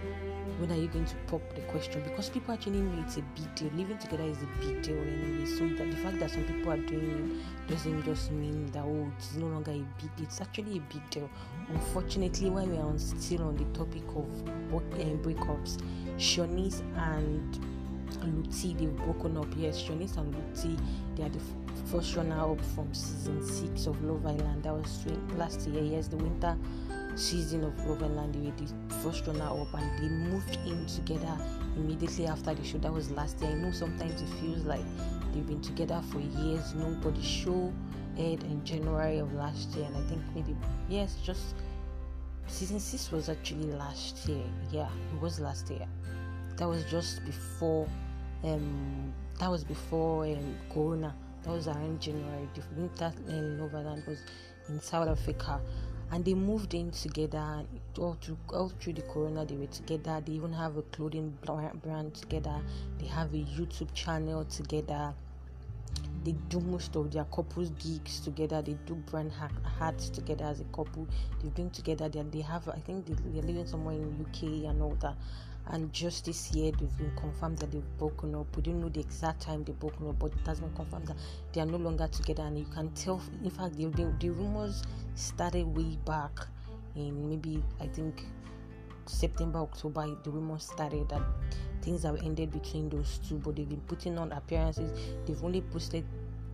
when 0.59 0.73
are 0.73 0.81
you 0.81 0.89
going 0.89 1.05
to 1.05 1.15
pop 1.27 1.43
the 1.55 1.61
question 1.63 2.03
because 2.03 2.31
people 2.31 2.55
actually 2.55 2.81
know 2.81 3.03
it's 3.05 3.19
a 3.19 3.23
big 3.35 3.55
deal. 3.55 3.71
Living 3.75 3.99
together 3.99 4.23
is 4.23 4.39
a 4.39 4.65
big 4.65 4.83
deal 4.83 4.97
anyway. 4.97 5.45
So 5.45 5.69
that 5.69 5.91
the 5.91 5.97
fact 5.99 6.19
that 6.21 6.31
some 6.31 6.45
people 6.45 6.73
are 6.73 6.79
doing 6.79 7.39
it 7.67 7.71
doesn't 7.71 8.05
just 8.05 8.33
mean 8.33 8.67
that 8.73 8.85
oh, 8.85 9.13
it's 9.19 9.35
no 9.35 9.49
longer 9.49 9.73
a 9.73 9.85
big. 10.01 10.11
It's 10.19 10.41
actually 10.41 10.79
a 10.79 10.81
big 10.93 11.11
deal. 11.11 11.29
Unfortunately, 11.69 12.49
while 12.49 12.67
we 12.67 12.79
are 12.79 12.87
on, 12.87 12.99
still 12.99 13.43
on 13.43 13.57
the 13.57 13.65
topic 13.79 14.05
of 14.17 14.49
uh, 14.49 15.05
breakups, 15.23 15.79
Siânnise 16.17 16.81
and 16.97 17.61
Luke 18.25 18.51
T 18.51 18.73
they've 18.73 18.97
broken 18.97 19.37
up. 19.37 19.49
Yes, 19.59 19.83
Siânnise 19.83 20.17
and 20.17 20.35
Luke 20.35 20.55
T 20.55 20.77
they 21.17 21.25
are 21.25 21.29
the 21.29 21.41
first 21.91 22.17
runner 22.17 22.53
up 22.53 22.61
from 22.75 22.93
season 22.93 23.43
six 23.43 23.87
of 23.87 24.03
Love 24.05 24.27
Island. 24.27 24.63
That 24.63 24.75
was 24.75 25.07
last 25.37 25.67
year. 25.67 25.83
Yes, 25.83 26.09
the 26.09 26.17
winter 26.17 26.57
season 27.15 27.65
of 27.65 27.87
Love 27.87 28.03
Island. 28.03 28.35
They 28.35 28.41
were 28.41 28.57
the 28.57 28.95
first 28.97 29.27
runner 29.27 29.45
up, 29.45 29.73
and 29.73 29.99
they 29.99 30.09
moved 30.09 30.59
in 30.67 30.85
together 30.87 31.39
immediately 31.77 32.27
after 32.27 32.55
the 32.55 32.63
show. 32.65 32.79
That 32.79 32.93
was 32.93 33.11
last 33.11 33.41
year. 33.41 33.53
I 33.53 33.55
know 33.55 33.71
sometimes 33.71 34.21
it 34.21 34.29
feels 34.41 34.65
like 34.65 34.85
they've 35.33 35.47
been 35.47 35.63
together 35.63 36.03
for 36.13 36.21
years. 36.21 36.75
Know, 36.75 36.95
but 37.03 37.15
the 37.15 37.23
show 37.23 37.73
aired 38.19 38.43
in 38.43 38.63
January 38.65 39.19
of 39.19 39.33
last 39.33 39.71
year, 39.75 39.87
and 39.87 39.97
I 39.97 40.03
think 40.09 40.21
maybe 40.35 40.55
yes, 40.91 41.17
just 41.25 41.55
season 42.49 42.81
six 42.81 43.11
was 43.11 43.31
actually 43.31 43.73
last 43.73 44.29
year. 44.29 44.45
Yeah, 44.71 44.89
it 45.15 45.23
was 45.23 45.41
last 45.41 45.71
year. 45.71 45.87
That 46.57 46.69
was 46.69 46.85
just 46.85 47.25
before. 47.25 47.89
Um, 48.45 49.13
that 49.39 49.51
was 49.51 49.65
before 49.65 50.27
um, 50.27 50.57
Corona. 50.71 51.15
That 51.43 51.53
was 51.53 51.69
around 51.69 52.01
January. 52.01 52.49
The 52.55 52.63
winter 52.77 53.13
in 53.29 53.59
Novaland 53.59 54.07
eh, 54.07 54.11
was 54.11 54.23
in 54.69 54.81
South 54.81 55.09
Africa, 55.09 55.61
and 56.11 56.25
they 56.25 56.35
moved 56.35 56.75
in 56.75 56.91
together. 56.91 57.65
All 57.99 58.17
through, 58.21 58.39
all 58.53 58.71
through 58.81 58.95
the 58.95 59.03
Corona, 59.03 59.45
they 59.45 59.57
were 59.57 59.67
together. 59.67 60.23
They 60.25 60.33
even 60.33 60.53
have 60.53 60.77
a 60.77 60.83
clothing 60.83 61.37
brand 61.83 62.15
together. 62.15 62.61
They 62.99 63.07
have 63.07 63.33
a 63.35 63.39
YouTube 63.39 63.93
channel 63.95 64.45
together 64.45 65.15
they 66.25 66.33
do 66.49 66.61
most 66.61 66.97
of 66.97 67.11
their 67.11 67.25
couples 67.25 67.71
gigs 67.71 68.21
together 68.21 68.63
they 68.63 68.77
do 68.87 68.95
brand 68.95 69.33
hats 69.79 70.09
together 70.09 70.45
as 70.45 70.61
a 70.61 70.65
couple 70.65 71.07
they 71.43 71.49
bring 71.51 71.71
together 71.71 72.09
they, 72.09 72.23
they 72.23 72.41
have 72.41 72.69
i 72.69 72.79
think 72.79 73.07
they, 73.07 73.15
they're 73.27 73.43
living 73.43 73.67
somewhere 73.67 73.95
in 73.95 74.27
uk 74.27 74.43
and 74.43 74.83
all 74.83 74.97
that. 75.01 75.15
And 75.71 75.93
just 75.93 76.25
this 76.25 76.51
year 76.53 76.73
they've 76.73 76.97
been 76.97 77.13
confirmed 77.15 77.59
that 77.59 77.71
they've 77.71 77.99
broken 77.99 78.35
up. 78.35 78.57
We 78.57 78.63
don't 78.63 78.81
know 78.81 78.89
the 78.89 79.01
exact 79.01 79.43
time 79.43 79.65
they've 79.65 79.79
broken 79.79 80.09
up 80.09 80.19
but 80.19 80.33
it 80.33 80.47
has 80.47 80.61
been 80.61 80.73
confirmed 80.75 81.09
that 81.09 81.17
they 81.53 81.61
are 81.61 81.67
no 81.67 81.77
longer 81.77 82.09
together. 82.09 82.43
And 82.43 82.59
you 82.59 82.65
can 82.65 82.89
tell 82.93 83.21
in 83.45 83.51
fact 83.51 83.77
the, 83.77 83.85
the 84.19 84.31
rumors 84.31 84.83
started 85.15 85.67
way 85.67 85.99
back 86.07 86.47
in 86.99 87.29
maybe 87.29 87.63
i 87.81 87.87
think 87.87 88.25
september 89.07 89.61
october 89.61 90.07
the 90.25 90.31
rumors 90.31 90.65
started 90.65 91.09
that 91.09 91.23
things 91.83 92.03
have 92.03 92.23
ended 92.23 92.51
between 92.53 92.89
those 92.89 93.21
two, 93.29 93.37
but 93.37 93.57
they've 93.57 93.69
been 93.69 93.81
putting 93.83 94.19
on 94.19 94.33
appearances. 94.33 94.91
They've 95.27 95.43
only 95.43 95.61
posted, 95.61 96.05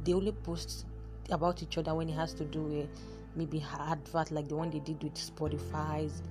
they 0.04 0.12
only 0.12 0.32
post 0.32 0.86
about 1.30 1.62
each 1.62 1.78
other 1.78 1.94
when 1.94 2.08
it 2.08 2.14
has 2.14 2.34
to 2.34 2.44
do 2.44 2.62
with 2.62 2.88
maybe 3.36 3.64
advert 3.78 4.30
like 4.30 4.48
the 4.48 4.56
one 4.56 4.70
they 4.70 4.78
did 4.80 5.02
with 5.02 5.14
Spotify's. 5.14 6.22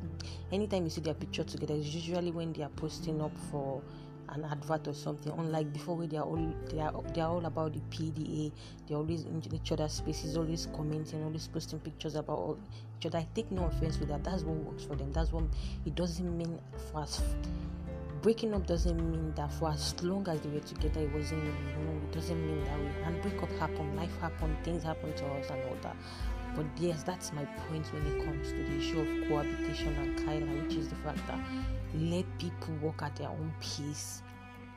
Anytime 0.51 0.83
you 0.83 0.89
see 0.89 1.01
their 1.01 1.13
picture 1.13 1.43
together, 1.43 1.73
it's 1.75 1.93
usually 1.93 2.31
when 2.31 2.53
they 2.53 2.63
are 2.63 2.69
posting 2.69 3.21
up 3.21 3.35
for 3.51 3.81
an 4.29 4.45
advert 4.45 4.87
or 4.87 4.93
something. 4.93 5.33
Unlike 5.37 5.73
before, 5.73 5.97
where 5.97 6.07
they 6.07 6.17
are 6.17 6.23
all 6.25 6.53
they 6.69 6.79
are 6.79 6.93
they 7.13 7.21
are 7.21 7.29
all 7.29 7.45
about 7.45 7.73
the 7.73 7.81
PDA. 7.91 8.51
They're 8.87 8.97
always 8.97 9.23
in 9.23 9.41
each 9.53 9.71
other's 9.71 9.93
spaces, 9.93 10.37
always 10.37 10.67
commenting, 10.75 11.23
always 11.23 11.47
posting 11.47 11.79
pictures 11.79 12.15
about 12.15 12.57
each 12.99 13.07
other. 13.07 13.19
I 13.19 13.27
take 13.35 13.51
no 13.51 13.65
offense 13.65 13.99
with 13.99 14.09
that. 14.09 14.23
That's 14.23 14.43
what 14.43 14.55
works 14.57 14.83
for 14.85 14.95
them. 14.95 15.11
That's 15.11 15.31
what 15.31 15.43
it 15.85 15.95
doesn't 15.95 16.37
mean 16.37 16.59
fast 16.91 17.23
breaking 18.23 18.53
up 18.53 18.65
doesn't 18.65 18.97
mean 19.11 19.33
that 19.35 19.51
for 19.51 19.69
as 19.69 20.01
long 20.01 20.25
as 20.29 20.39
they 20.39 20.49
were 20.49 20.61
together 20.61 21.01
it 21.01 21.13
wasn't 21.13 21.43
you 21.43 21.51
know 21.51 22.01
it 22.01 22.11
doesn't 22.13 22.47
mean 22.47 22.63
that 22.63 22.79
way 22.79 22.91
and 23.05 23.21
breakup 23.21 23.51
happen 23.59 23.95
life 23.97 24.17
happen 24.21 24.55
things 24.63 24.81
happen 24.81 25.13
to 25.13 25.25
us 25.25 25.49
and 25.49 25.61
all 25.69 25.77
that. 25.81 25.95
But 26.55 26.65
yes 26.77 27.03
that's 27.03 27.33
my 27.33 27.43
point 27.67 27.85
when 27.91 28.07
it 28.07 28.25
comes 28.25 28.47
to 28.51 28.55
the 28.55 28.77
issue 28.77 29.01
of 29.01 29.27
cohabitation 29.27 29.93
and 29.95 30.17
Kyla 30.25 30.63
which 30.63 30.75
is 30.75 30.87
the 30.87 30.95
fact 30.95 31.19
that 31.27 31.39
let 31.95 32.25
people 32.39 32.73
walk 32.81 33.03
at 33.03 33.13
their 33.17 33.27
own 33.27 33.53
pace 33.59 34.23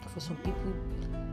for 0.09 0.21
some 0.21 0.37
people 0.37 0.73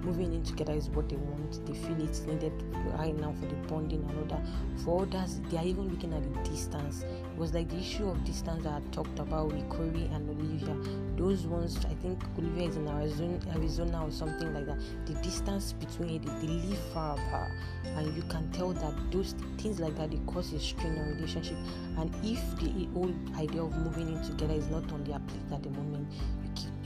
moving 0.03 0.33
in 0.33 0.43
together 0.43 0.73
is 0.73 0.89
what 0.89 1.09
they 1.09 1.15
want. 1.15 1.65
They 1.65 1.73
feel 1.73 2.01
it's 2.01 2.21
needed 2.21 2.51
right 2.97 3.15
now 3.15 3.33
for 3.39 3.45
the 3.45 3.55
bonding 3.67 4.03
and 4.09 4.17
all 4.19 4.25
that 4.25 4.45
for 4.83 5.03
others 5.03 5.39
they 5.49 5.57
are 5.57 5.63
even 5.63 5.89
looking 5.89 6.13
at 6.13 6.23
the 6.23 6.49
distance. 6.49 7.03
It 7.03 7.37
was 7.37 7.53
like 7.53 7.69
the 7.69 7.77
issue 7.77 8.09
of 8.09 8.23
distance 8.23 8.63
that 8.63 8.73
i 8.73 8.81
talked 8.91 9.19
about 9.19 9.53
with 9.53 9.67
korey 9.69 10.13
and 10.13 10.29
olivia. 10.29 10.75
Those 11.15 11.45
ones 11.47 11.77
i 11.85 11.93
think 11.95 12.21
olivia 12.37 12.69
is 12.69 12.75
in 12.75 12.87
arizona, 12.87 13.39
arizona 13.55 14.05
or 14.05 14.11
something 14.11 14.53
like 14.53 14.65
that. 14.65 14.79
The 15.05 15.13
distance 15.21 15.73
between 15.73 16.15
it 16.15 16.25
they 16.41 16.47
live 16.47 16.79
far 16.93 17.17
apart 17.17 17.51
and 17.95 18.15
you 18.15 18.23
can 18.23 18.51
tell 18.51 18.73
that 18.73 19.11
those 19.11 19.35
things 19.57 19.79
like 19.79 19.95
that 19.97 20.11
they 20.11 20.19
cause 20.27 20.51
a 20.53 20.59
strain 20.59 20.97
on 20.97 21.15
relationship. 21.15 21.57
And 21.97 22.13
if 22.23 22.41
the 22.59 22.89
whole 22.93 23.13
idea 23.37 23.63
of 23.63 23.75
moving 23.77 24.09
in 24.09 24.21
together 24.23 24.53
is 24.53 24.67
not 24.67 24.91
on 24.91 25.03
their 25.03 25.19
plate 25.19 25.53
at 25.53 25.63
the 25.63 25.69
moment 25.69 26.07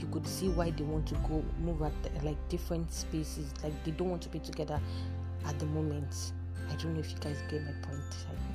you 0.08 0.14
could 0.14 0.26
see 0.26 0.48
why 0.48 0.70
they 0.70 0.84
want 0.84 1.06
to 1.06 1.14
go 1.28 1.44
move 1.60 1.82
at 1.82 1.92
like 2.24 2.36
different 2.48 2.90
spaces. 2.92 3.52
Like 3.62 3.72
they 3.84 3.90
don't 3.92 4.10
want 4.10 4.22
to 4.22 4.28
be 4.28 4.38
together 4.38 4.80
at 5.46 5.58
the 5.58 5.66
moment. 5.66 6.32
I 6.70 6.74
don't 6.76 6.94
know 6.94 7.00
if 7.00 7.10
you 7.10 7.18
guys 7.18 7.42
get 7.48 7.64
my 7.64 7.72
point. 7.82 8.02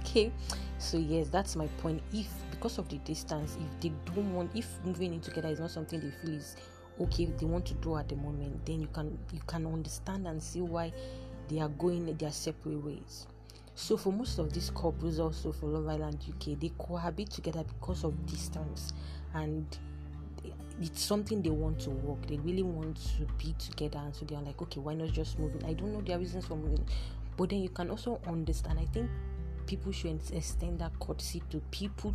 Okay. 0.02 0.32
So 0.80 0.98
yes 0.98 1.30
that's 1.30 1.56
my 1.56 1.68
point. 1.78 2.02
If 2.14 2.28
because 2.52 2.78
of 2.78 2.90
the 2.90 2.98
distance 3.00 3.58
if 3.60 3.82
they 3.82 3.92
don't 4.14 4.34
want 4.34 4.52
if 4.56 4.68
moving 4.86 5.14
in 5.14 5.20
together 5.20 5.50
is 5.50 5.60
not 5.60 5.72
something 5.72 6.00
they 6.00 6.12
feel 6.26 6.36
is 6.36 6.56
okay 7.02 7.26
they 7.26 7.46
want 7.46 7.66
to 7.66 7.74
do 7.76 7.98
at 7.98 8.08
the 8.08 8.16
moment 8.16 8.64
then 8.66 8.80
you 8.80 8.88
can 8.88 9.18
you 9.32 9.40
can 9.48 9.66
understand 9.66 10.28
and 10.28 10.42
see 10.42 10.62
why 10.62 10.94
they 11.50 11.60
are 11.60 11.70
going 11.70 12.06
their 12.18 12.32
separate 12.32 12.84
ways. 12.84 13.28
So 13.76 13.98
for 13.98 14.14
most 14.14 14.40
of 14.40 14.54
these 14.54 14.70
couples 14.70 15.20
also 15.20 15.52
for 15.52 15.68
love 15.68 15.88
island 15.88 16.24
uk 16.30 16.60
they 16.60 16.72
cohabit 16.78 17.30
together 17.30 17.64
because 17.64 18.04
of 18.04 18.26
distance. 18.26 18.94
And 19.34 19.66
it's 20.82 21.02
something 21.02 21.42
they 21.42 21.50
want 21.50 21.80
to 21.82 21.90
work. 21.90 22.26
They 22.28 22.38
really 22.38 22.64
want 22.64 22.98
to 23.18 23.26
be 23.38 23.54
together, 23.60 24.00
and 24.00 24.16
so 24.16 24.26
they're 24.26 24.40
like, 24.40 24.62
okay, 24.62 24.80
why 24.80 24.94
not 24.94 25.12
just 25.12 25.40
moving? 25.40 25.64
I 25.66 25.74
don't 25.74 25.94
know 25.94 26.02
their 26.02 26.20
reasons 26.20 26.46
for 26.46 26.56
moving, 26.56 26.86
but 27.38 27.50
then 27.50 27.60
you 27.60 27.70
can 27.70 27.90
also 27.90 28.20
understand. 28.28 28.80
I 28.80 28.86
think 28.86 29.10
people 29.68 29.92
should 29.92 30.20
extend 30.34 30.80
that 30.80 30.98
courtesy 31.00 31.42
to 31.52 31.60
people 31.72 32.14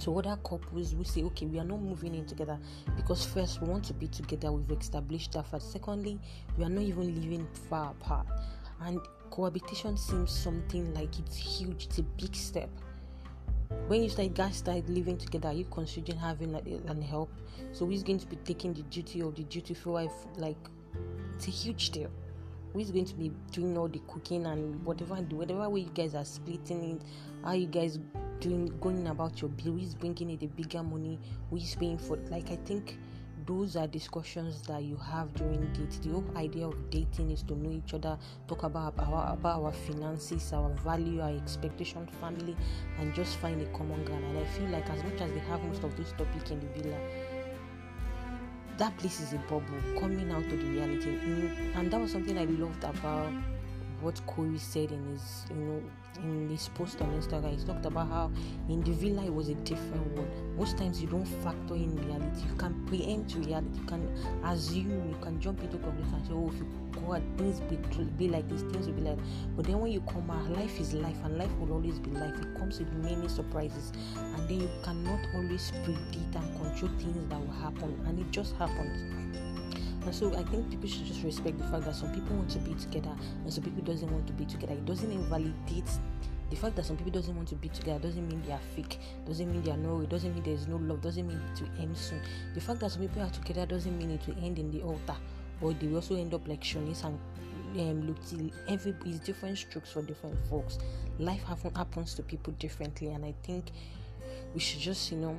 to 0.00 0.18
other 0.18 0.38
couples 0.44 0.92
who 0.92 1.04
say, 1.04 1.22
okay, 1.22 1.46
we 1.46 1.58
are 1.58 1.64
not 1.64 1.80
moving 1.80 2.14
in 2.14 2.24
together 2.24 2.58
because 2.96 3.24
first 3.24 3.60
we 3.60 3.68
want 3.68 3.84
to 3.84 3.94
be 3.94 4.08
together, 4.08 4.50
we've 4.50 4.78
established 4.78 5.32
that 5.32 5.46
first. 5.46 5.72
Secondly, 5.72 6.18
we 6.56 6.64
are 6.64 6.70
not 6.70 6.82
even 6.82 7.20
living 7.20 7.46
far 7.68 7.90
apart, 7.92 8.26
and 8.82 8.98
cohabitation 9.30 9.96
seems 9.96 10.32
something 10.32 10.92
like 10.94 11.18
it's 11.18 11.36
huge, 11.36 11.86
it's 11.86 11.98
a 11.98 12.02
big 12.02 12.34
step 12.34 12.70
when 13.88 14.02
you 14.02 14.08
start 14.08 14.34
guys 14.34 14.56
start 14.56 14.88
living 14.88 15.16
together 15.16 15.48
are 15.48 15.54
you 15.54 15.66
considering 15.70 16.18
having 16.18 16.54
an 16.54 17.02
help? 17.02 17.30
So 17.72 17.86
who's 17.86 18.02
going 18.02 18.18
to 18.20 18.26
be 18.26 18.36
taking 18.36 18.72
the 18.74 18.82
duty 18.82 19.20
of 19.22 19.34
the 19.34 19.44
duty 19.44 19.74
for 19.74 19.90
wife 19.90 20.12
like 20.36 20.58
it's 21.34 21.48
a 21.48 21.50
huge 21.50 21.90
deal 21.90 22.10
who's 22.72 22.90
going 22.90 23.04
to 23.04 23.14
be 23.14 23.32
doing 23.50 23.76
all 23.76 23.88
the 23.88 24.00
cooking 24.06 24.46
and 24.46 24.84
whatever 24.84 25.14
and 25.14 25.32
whatever 25.32 25.68
way 25.68 25.80
you 25.80 25.90
guys 25.94 26.14
are 26.14 26.24
splitting 26.24 26.96
it 26.96 27.02
how 27.44 27.52
you 27.52 27.66
guys 27.66 27.98
doing 28.40 28.72
going 28.80 29.06
about 29.06 29.40
your 29.40 29.50
bill, 29.50 29.74
who 29.74 29.78
is 29.78 29.94
bringing 29.94 30.30
in 30.30 30.38
the 30.38 30.46
bigger 30.46 30.82
money, 30.82 31.18
who 31.48 31.56
is 31.56 31.74
paying 31.76 31.98
for 31.98 32.16
like 32.30 32.50
I 32.50 32.56
think 32.56 32.98
those 33.50 33.74
are 33.74 33.88
discussions 33.88 34.62
that 34.62 34.84
you 34.84 34.96
have 34.96 35.34
during 35.34 35.60
date. 35.72 35.98
The 36.02 36.10
whole 36.10 36.24
idea 36.36 36.68
of 36.68 36.88
dating 36.88 37.32
is 37.32 37.42
to 37.44 37.56
know 37.56 37.72
each 37.72 37.94
other, 37.94 38.16
talk 38.46 38.62
about 38.62 38.94
our 38.96 39.32
about 39.32 39.60
our 39.60 39.72
finances, 39.72 40.52
our 40.52 40.70
value, 40.84 41.20
our 41.20 41.30
expectation, 41.30 42.06
family, 42.20 42.56
and 43.00 43.12
just 43.12 43.38
find 43.38 43.60
a 43.60 43.66
common 43.76 44.04
ground. 44.04 44.24
And 44.24 44.38
I 44.38 44.44
feel 44.44 44.68
like 44.68 44.88
as 44.88 45.02
much 45.02 45.20
as 45.20 45.32
they 45.32 45.40
have 45.40 45.60
most 45.64 45.82
of 45.82 45.96
those 45.96 46.12
topics 46.12 46.52
in 46.52 46.60
the 46.60 46.80
villa, 46.80 46.96
that 48.78 48.96
place 48.98 49.20
is 49.20 49.32
a 49.32 49.38
bubble 49.38 49.82
coming 49.98 50.30
out 50.30 50.48
to 50.48 50.56
the 50.56 50.66
reality. 50.66 51.10
Mm, 51.10 51.74
and 51.74 51.90
that 51.90 52.00
was 52.00 52.12
something 52.12 52.38
I 52.38 52.44
loved 52.44 52.84
about 52.84 53.32
what 54.00 54.20
Korey 54.26 54.58
said 54.58 54.90
in 54.92 55.04
his, 55.06 55.44
you 55.50 55.56
know, 55.56 55.82
in 56.22 56.48
his 56.48 56.68
post 56.70 57.00
on 57.00 57.08
Instagram. 57.20 57.58
He 57.58 57.64
talked 57.64 57.86
about 57.86 58.08
how 58.08 58.30
in 58.68 58.82
the 58.82 58.92
villa 58.92 59.24
it 59.24 59.32
was 59.32 59.48
a 59.48 59.54
different 59.54 60.06
world. 60.16 60.28
Most 60.56 60.78
times 60.78 61.00
you 61.00 61.08
don't 61.08 61.24
factor 61.24 61.74
in 61.74 61.96
reality. 62.06 62.42
You 62.48 62.56
can 62.56 62.86
preempt 62.86 63.34
reality. 63.34 63.78
You 63.78 63.86
can 63.86 64.02
assume. 64.44 65.08
You 65.10 65.16
can 65.22 65.40
jump 65.40 65.62
into 65.62 65.78
conclusion 65.78 66.14
and 66.14 66.26
say, 66.26 66.32
"Oh, 66.32 66.48
if 66.48 66.58
you 66.58 66.66
go 66.92 67.14
out, 67.14 67.22
things 67.36 67.60
be, 67.60 67.76
be 68.18 68.28
like 68.28 68.48
this, 68.48 68.62
things 68.62 68.86
will 68.86 68.94
be 68.94 69.02
like." 69.02 69.18
But 69.56 69.66
then 69.66 69.80
when 69.80 69.92
you 69.92 70.00
come 70.02 70.30
out, 70.30 70.50
life 70.50 70.80
is 70.80 70.92
life, 70.94 71.16
and 71.24 71.38
life 71.38 71.50
will 71.58 71.72
always 71.72 71.98
be 71.98 72.10
life. 72.10 72.34
It 72.40 72.58
comes 72.58 72.78
with 72.78 72.92
many 72.94 73.28
surprises, 73.28 73.92
and 74.16 74.48
then 74.48 74.60
you 74.60 74.70
cannot 74.82 75.20
always 75.34 75.72
predict 75.84 76.34
and 76.34 76.56
control 76.56 76.90
things 76.98 77.28
that 77.28 77.40
will 77.40 77.54
happen, 77.54 77.98
and 78.06 78.18
it 78.18 78.30
just 78.30 78.54
happens. 78.56 79.02
And 80.04 80.14
so 80.14 80.34
I 80.34 80.42
think 80.44 80.70
people 80.70 80.88
should 80.88 81.06
just 81.06 81.22
respect 81.22 81.58
the 81.58 81.64
fact 81.64 81.84
that 81.84 81.94
some 81.94 82.12
people 82.12 82.36
want 82.36 82.50
to 82.50 82.58
be 82.58 82.74
together 82.74 83.14
and 83.44 83.52
some 83.52 83.64
people 83.64 83.82
doesn't 83.82 84.10
want 84.10 84.26
to 84.26 84.32
be 84.32 84.44
together. 84.44 84.72
It 84.72 84.86
doesn't 84.86 85.10
invalidate 85.10 85.90
the 86.50 86.56
fact 86.56 86.74
that 86.76 86.84
some 86.84 86.96
people 86.96 87.12
doesn't 87.12 87.36
want 87.36 87.48
to 87.48 87.54
be 87.54 87.68
together 87.68 88.00
doesn't 88.00 88.28
mean 88.28 88.42
they 88.44 88.52
are 88.52 88.60
fake 88.74 88.98
doesn't 89.24 89.52
mean 89.52 89.62
they 89.62 89.70
are 89.70 89.76
no 89.76 90.00
it 90.00 90.08
doesn't 90.08 90.34
mean 90.34 90.42
there's 90.42 90.66
no 90.66 90.78
love 90.78 91.00
doesn't 91.00 91.28
mean 91.28 91.40
it 91.52 91.60
will 91.60 91.80
end 91.80 91.96
soon 91.96 92.20
the 92.54 92.60
fact 92.60 92.80
that 92.80 92.90
some 92.90 93.02
people 93.02 93.22
are 93.22 93.30
together 93.30 93.64
doesn't 93.66 93.96
mean 93.96 94.10
it 94.10 94.26
will 94.26 94.44
end 94.44 94.58
in 94.58 94.68
the 94.72 94.82
altar 94.82 95.14
or 95.60 95.72
they 95.74 95.86
will 95.86 95.96
also 95.96 96.16
end 96.16 96.34
up 96.34 96.46
like 96.48 96.60
Siânnise 96.62 97.04
and 97.04 97.18
um, 97.78 98.06
Luke 98.06 98.18
T. 98.28 98.52
Every 98.68 98.94
is 99.06 99.20
different 99.20 99.58
strokes 99.58 99.92
for 99.92 100.02
different 100.02 100.36
folks. 100.48 100.78
Life 101.18 101.44
happen, 101.44 101.74
happens 101.74 102.14
to 102.14 102.22
people 102.22 102.52
differently, 102.54 103.08
and 103.08 103.24
I 103.24 103.34
think 103.42 103.70
we 104.54 104.60
should 104.60 104.80
just 104.80 105.12
you 105.12 105.18
know 105.18 105.36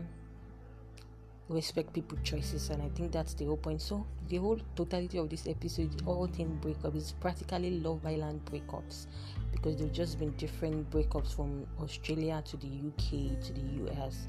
respect 1.52 1.94
people's 1.94 2.22
choices 2.24 2.70
and 2.70 2.82
i 2.82 2.90
think 2.90 3.12
that's 3.12 3.34
the 3.34 3.46
whole 3.46 3.58
point. 3.58 3.82
So 3.82 4.06
the 4.30 4.38
whole 4.38 4.60
totality 4.76 5.18
of 5.18 5.30
this 5.30 5.48
episode 5.48 6.02
all 6.06 6.28
teen 6.28 6.60
breakups 6.64 6.96
is 6.96 7.12
practically 7.20 7.80
love 7.80 8.06
island 8.06 8.42
breakups 8.46 9.08
because 9.52 9.78
they've 9.78 9.92
just 9.92 10.18
been 10.20 10.32
different 10.32 10.90
breakups 10.90 11.36
from 11.36 11.68
australia 11.82 12.42
to 12.46 12.58
the 12.58 12.68
uk 12.68 13.42
to 13.44 13.54
the 13.54 13.92
us 14.02 14.28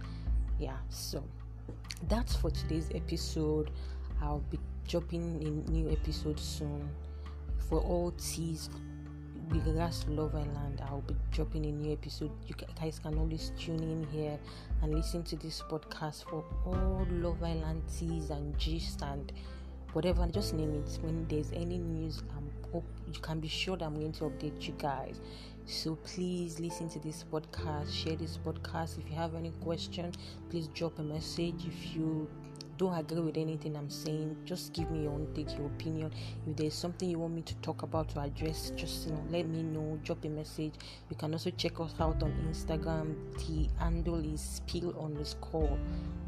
yeah 0.59 0.76
so 0.88 1.23
that's 2.09 2.35
for 2.35 2.50
today's 2.50 2.91
episode. 2.95 3.71
I'll 4.21 4.45
be 4.50 4.59
dropping 4.88 5.43
a 5.43 5.71
new 5.71 5.91
episode 5.91 6.38
soon. 6.38 6.88
For 7.69 7.81
all 7.81 8.12
teas 8.12 8.69
regards 9.51 10.05
to 10.05 10.11
Love 10.11 10.35
Island, 10.35 10.83
I'll 10.87 11.03
be 11.03 11.17
dropping 11.31 11.67
a 11.67 11.73
new 11.73 11.93
episode. 11.93 12.31
You 12.47 12.55
guys 12.81 12.99
can 12.99 13.19
always 13.19 13.53
tune 13.59 13.81
in 13.81 14.07
here 14.13 14.39
and 14.83 14.95
listen 14.95 15.23
to 15.25 15.37
this 15.37 15.63
podcast 15.71 16.25
for 16.25 16.45
all 16.65 17.07
Love 17.11 17.43
Island 17.43 17.83
teas 17.99 18.31
and 18.31 18.57
gist 18.59 19.03
and 19.03 19.33
whatever. 19.93 20.27
Just 20.27 20.55
name 20.55 20.75
it. 20.75 20.99
When 21.03 21.27
there's 21.29 21.53
any 21.53 21.79
news, 21.79 22.23
I'm 22.37 22.51
hope 22.73 22.85
you 23.13 23.21
can 23.21 23.39
be 23.39 23.49
sure 23.49 23.77
that 23.77 23.85
I'm 23.85 23.95
going 23.95 24.13
to 24.13 24.25
update 24.25 24.67
you 24.67 24.75
guys. 24.79 25.21
So 25.67 25.97
please 25.97 26.59
listen 26.59 26.89
to 26.91 26.99
this 26.99 27.25
podcast, 27.31 27.93
share 27.93 28.17
this 28.17 28.39
podcast. 28.39 28.99
If 28.99 29.09
you 29.09 29.17
have 29.17 29.35
any 29.35 29.51
question, 29.63 30.13
please 30.51 30.69
drop 30.69 30.99
a 30.99 31.03
message. 31.03 31.67
If 31.67 31.95
you 31.95 32.29
don't 32.79 32.95
agree 32.95 33.21
with 33.21 33.37
anything 33.37 33.76
I'm 33.76 33.90
saying, 33.90 34.37
just 34.44 34.73
give 34.73 34.90
me 34.90 35.05
your 35.05 35.12
own 35.12 35.29
take, 35.35 35.57
your 35.57 35.66
opinion. 35.66 36.11
If 36.47 36.57
there's 36.57 36.75
something 36.75 37.09
you 37.09 37.18
want 37.18 37.35
me 37.35 37.42
to 37.42 37.55
talk 37.57 37.83
about 37.83 38.09
to 38.11 38.20
address, 38.20 38.73
just 38.77 39.07
you 39.07 39.12
know, 39.12 39.23
let 39.31 39.47
me 39.47 39.62
know. 39.62 39.99
Drop 40.05 40.25
a 40.25 40.29
message. 40.29 40.75
You 41.11 41.16
can 41.16 41.33
also 41.33 41.51
check 41.51 41.79
us 41.81 41.94
out 42.01 42.23
on 42.23 42.33
Instagram. 42.49 43.14
The 43.38 43.68
handle 43.79 44.25
is 44.25 44.40
spill 44.40 44.94
underscore 45.03 45.79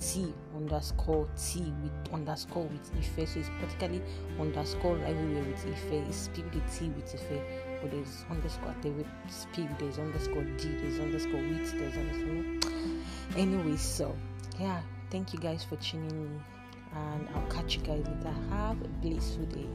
T 0.00 0.32
underscore 0.56 1.28
T 1.36 1.72
with 1.82 2.12
underscore 2.12 2.64
with 2.64 2.90
Ife. 2.98 3.28
So 3.28 3.40
it's 3.40 3.48
practically 3.58 4.02
underscore 4.40 4.98
everywhere 5.04 5.44
with 5.44 5.66
Ife. 5.66 5.92
It's 5.92 6.16
spill 6.16 6.44
the 6.52 6.60
T 6.72 6.88
with 6.90 7.14
Ife. 7.14 7.40
But 7.80 7.90
there's 7.90 8.24
underscore 8.30 8.74
there 8.82 8.92
with 8.92 9.06
spill, 9.28 9.68
there's 9.78 9.98
underscore 9.98 10.44
D, 10.44 10.68
there's 10.80 11.00
underscore 11.00 11.42
with, 11.42 11.72
there's 11.72 11.96
underscore. 11.96 12.70
Anyway, 13.36 13.76
so 13.76 14.14
yeah 14.58 14.80
thank 15.14 15.32
you 15.32 15.38
guys 15.38 15.62
for 15.62 15.76
tuning 15.76 16.10
in 16.10 16.42
and 16.92 17.28
I'll 17.36 17.46
catch 17.46 17.76
you 17.76 17.82
guys 17.82 18.04
later. 18.04 18.34
Have 18.50 18.82
a 18.82 18.88
blissful 19.00 19.44
day. 19.44 19.68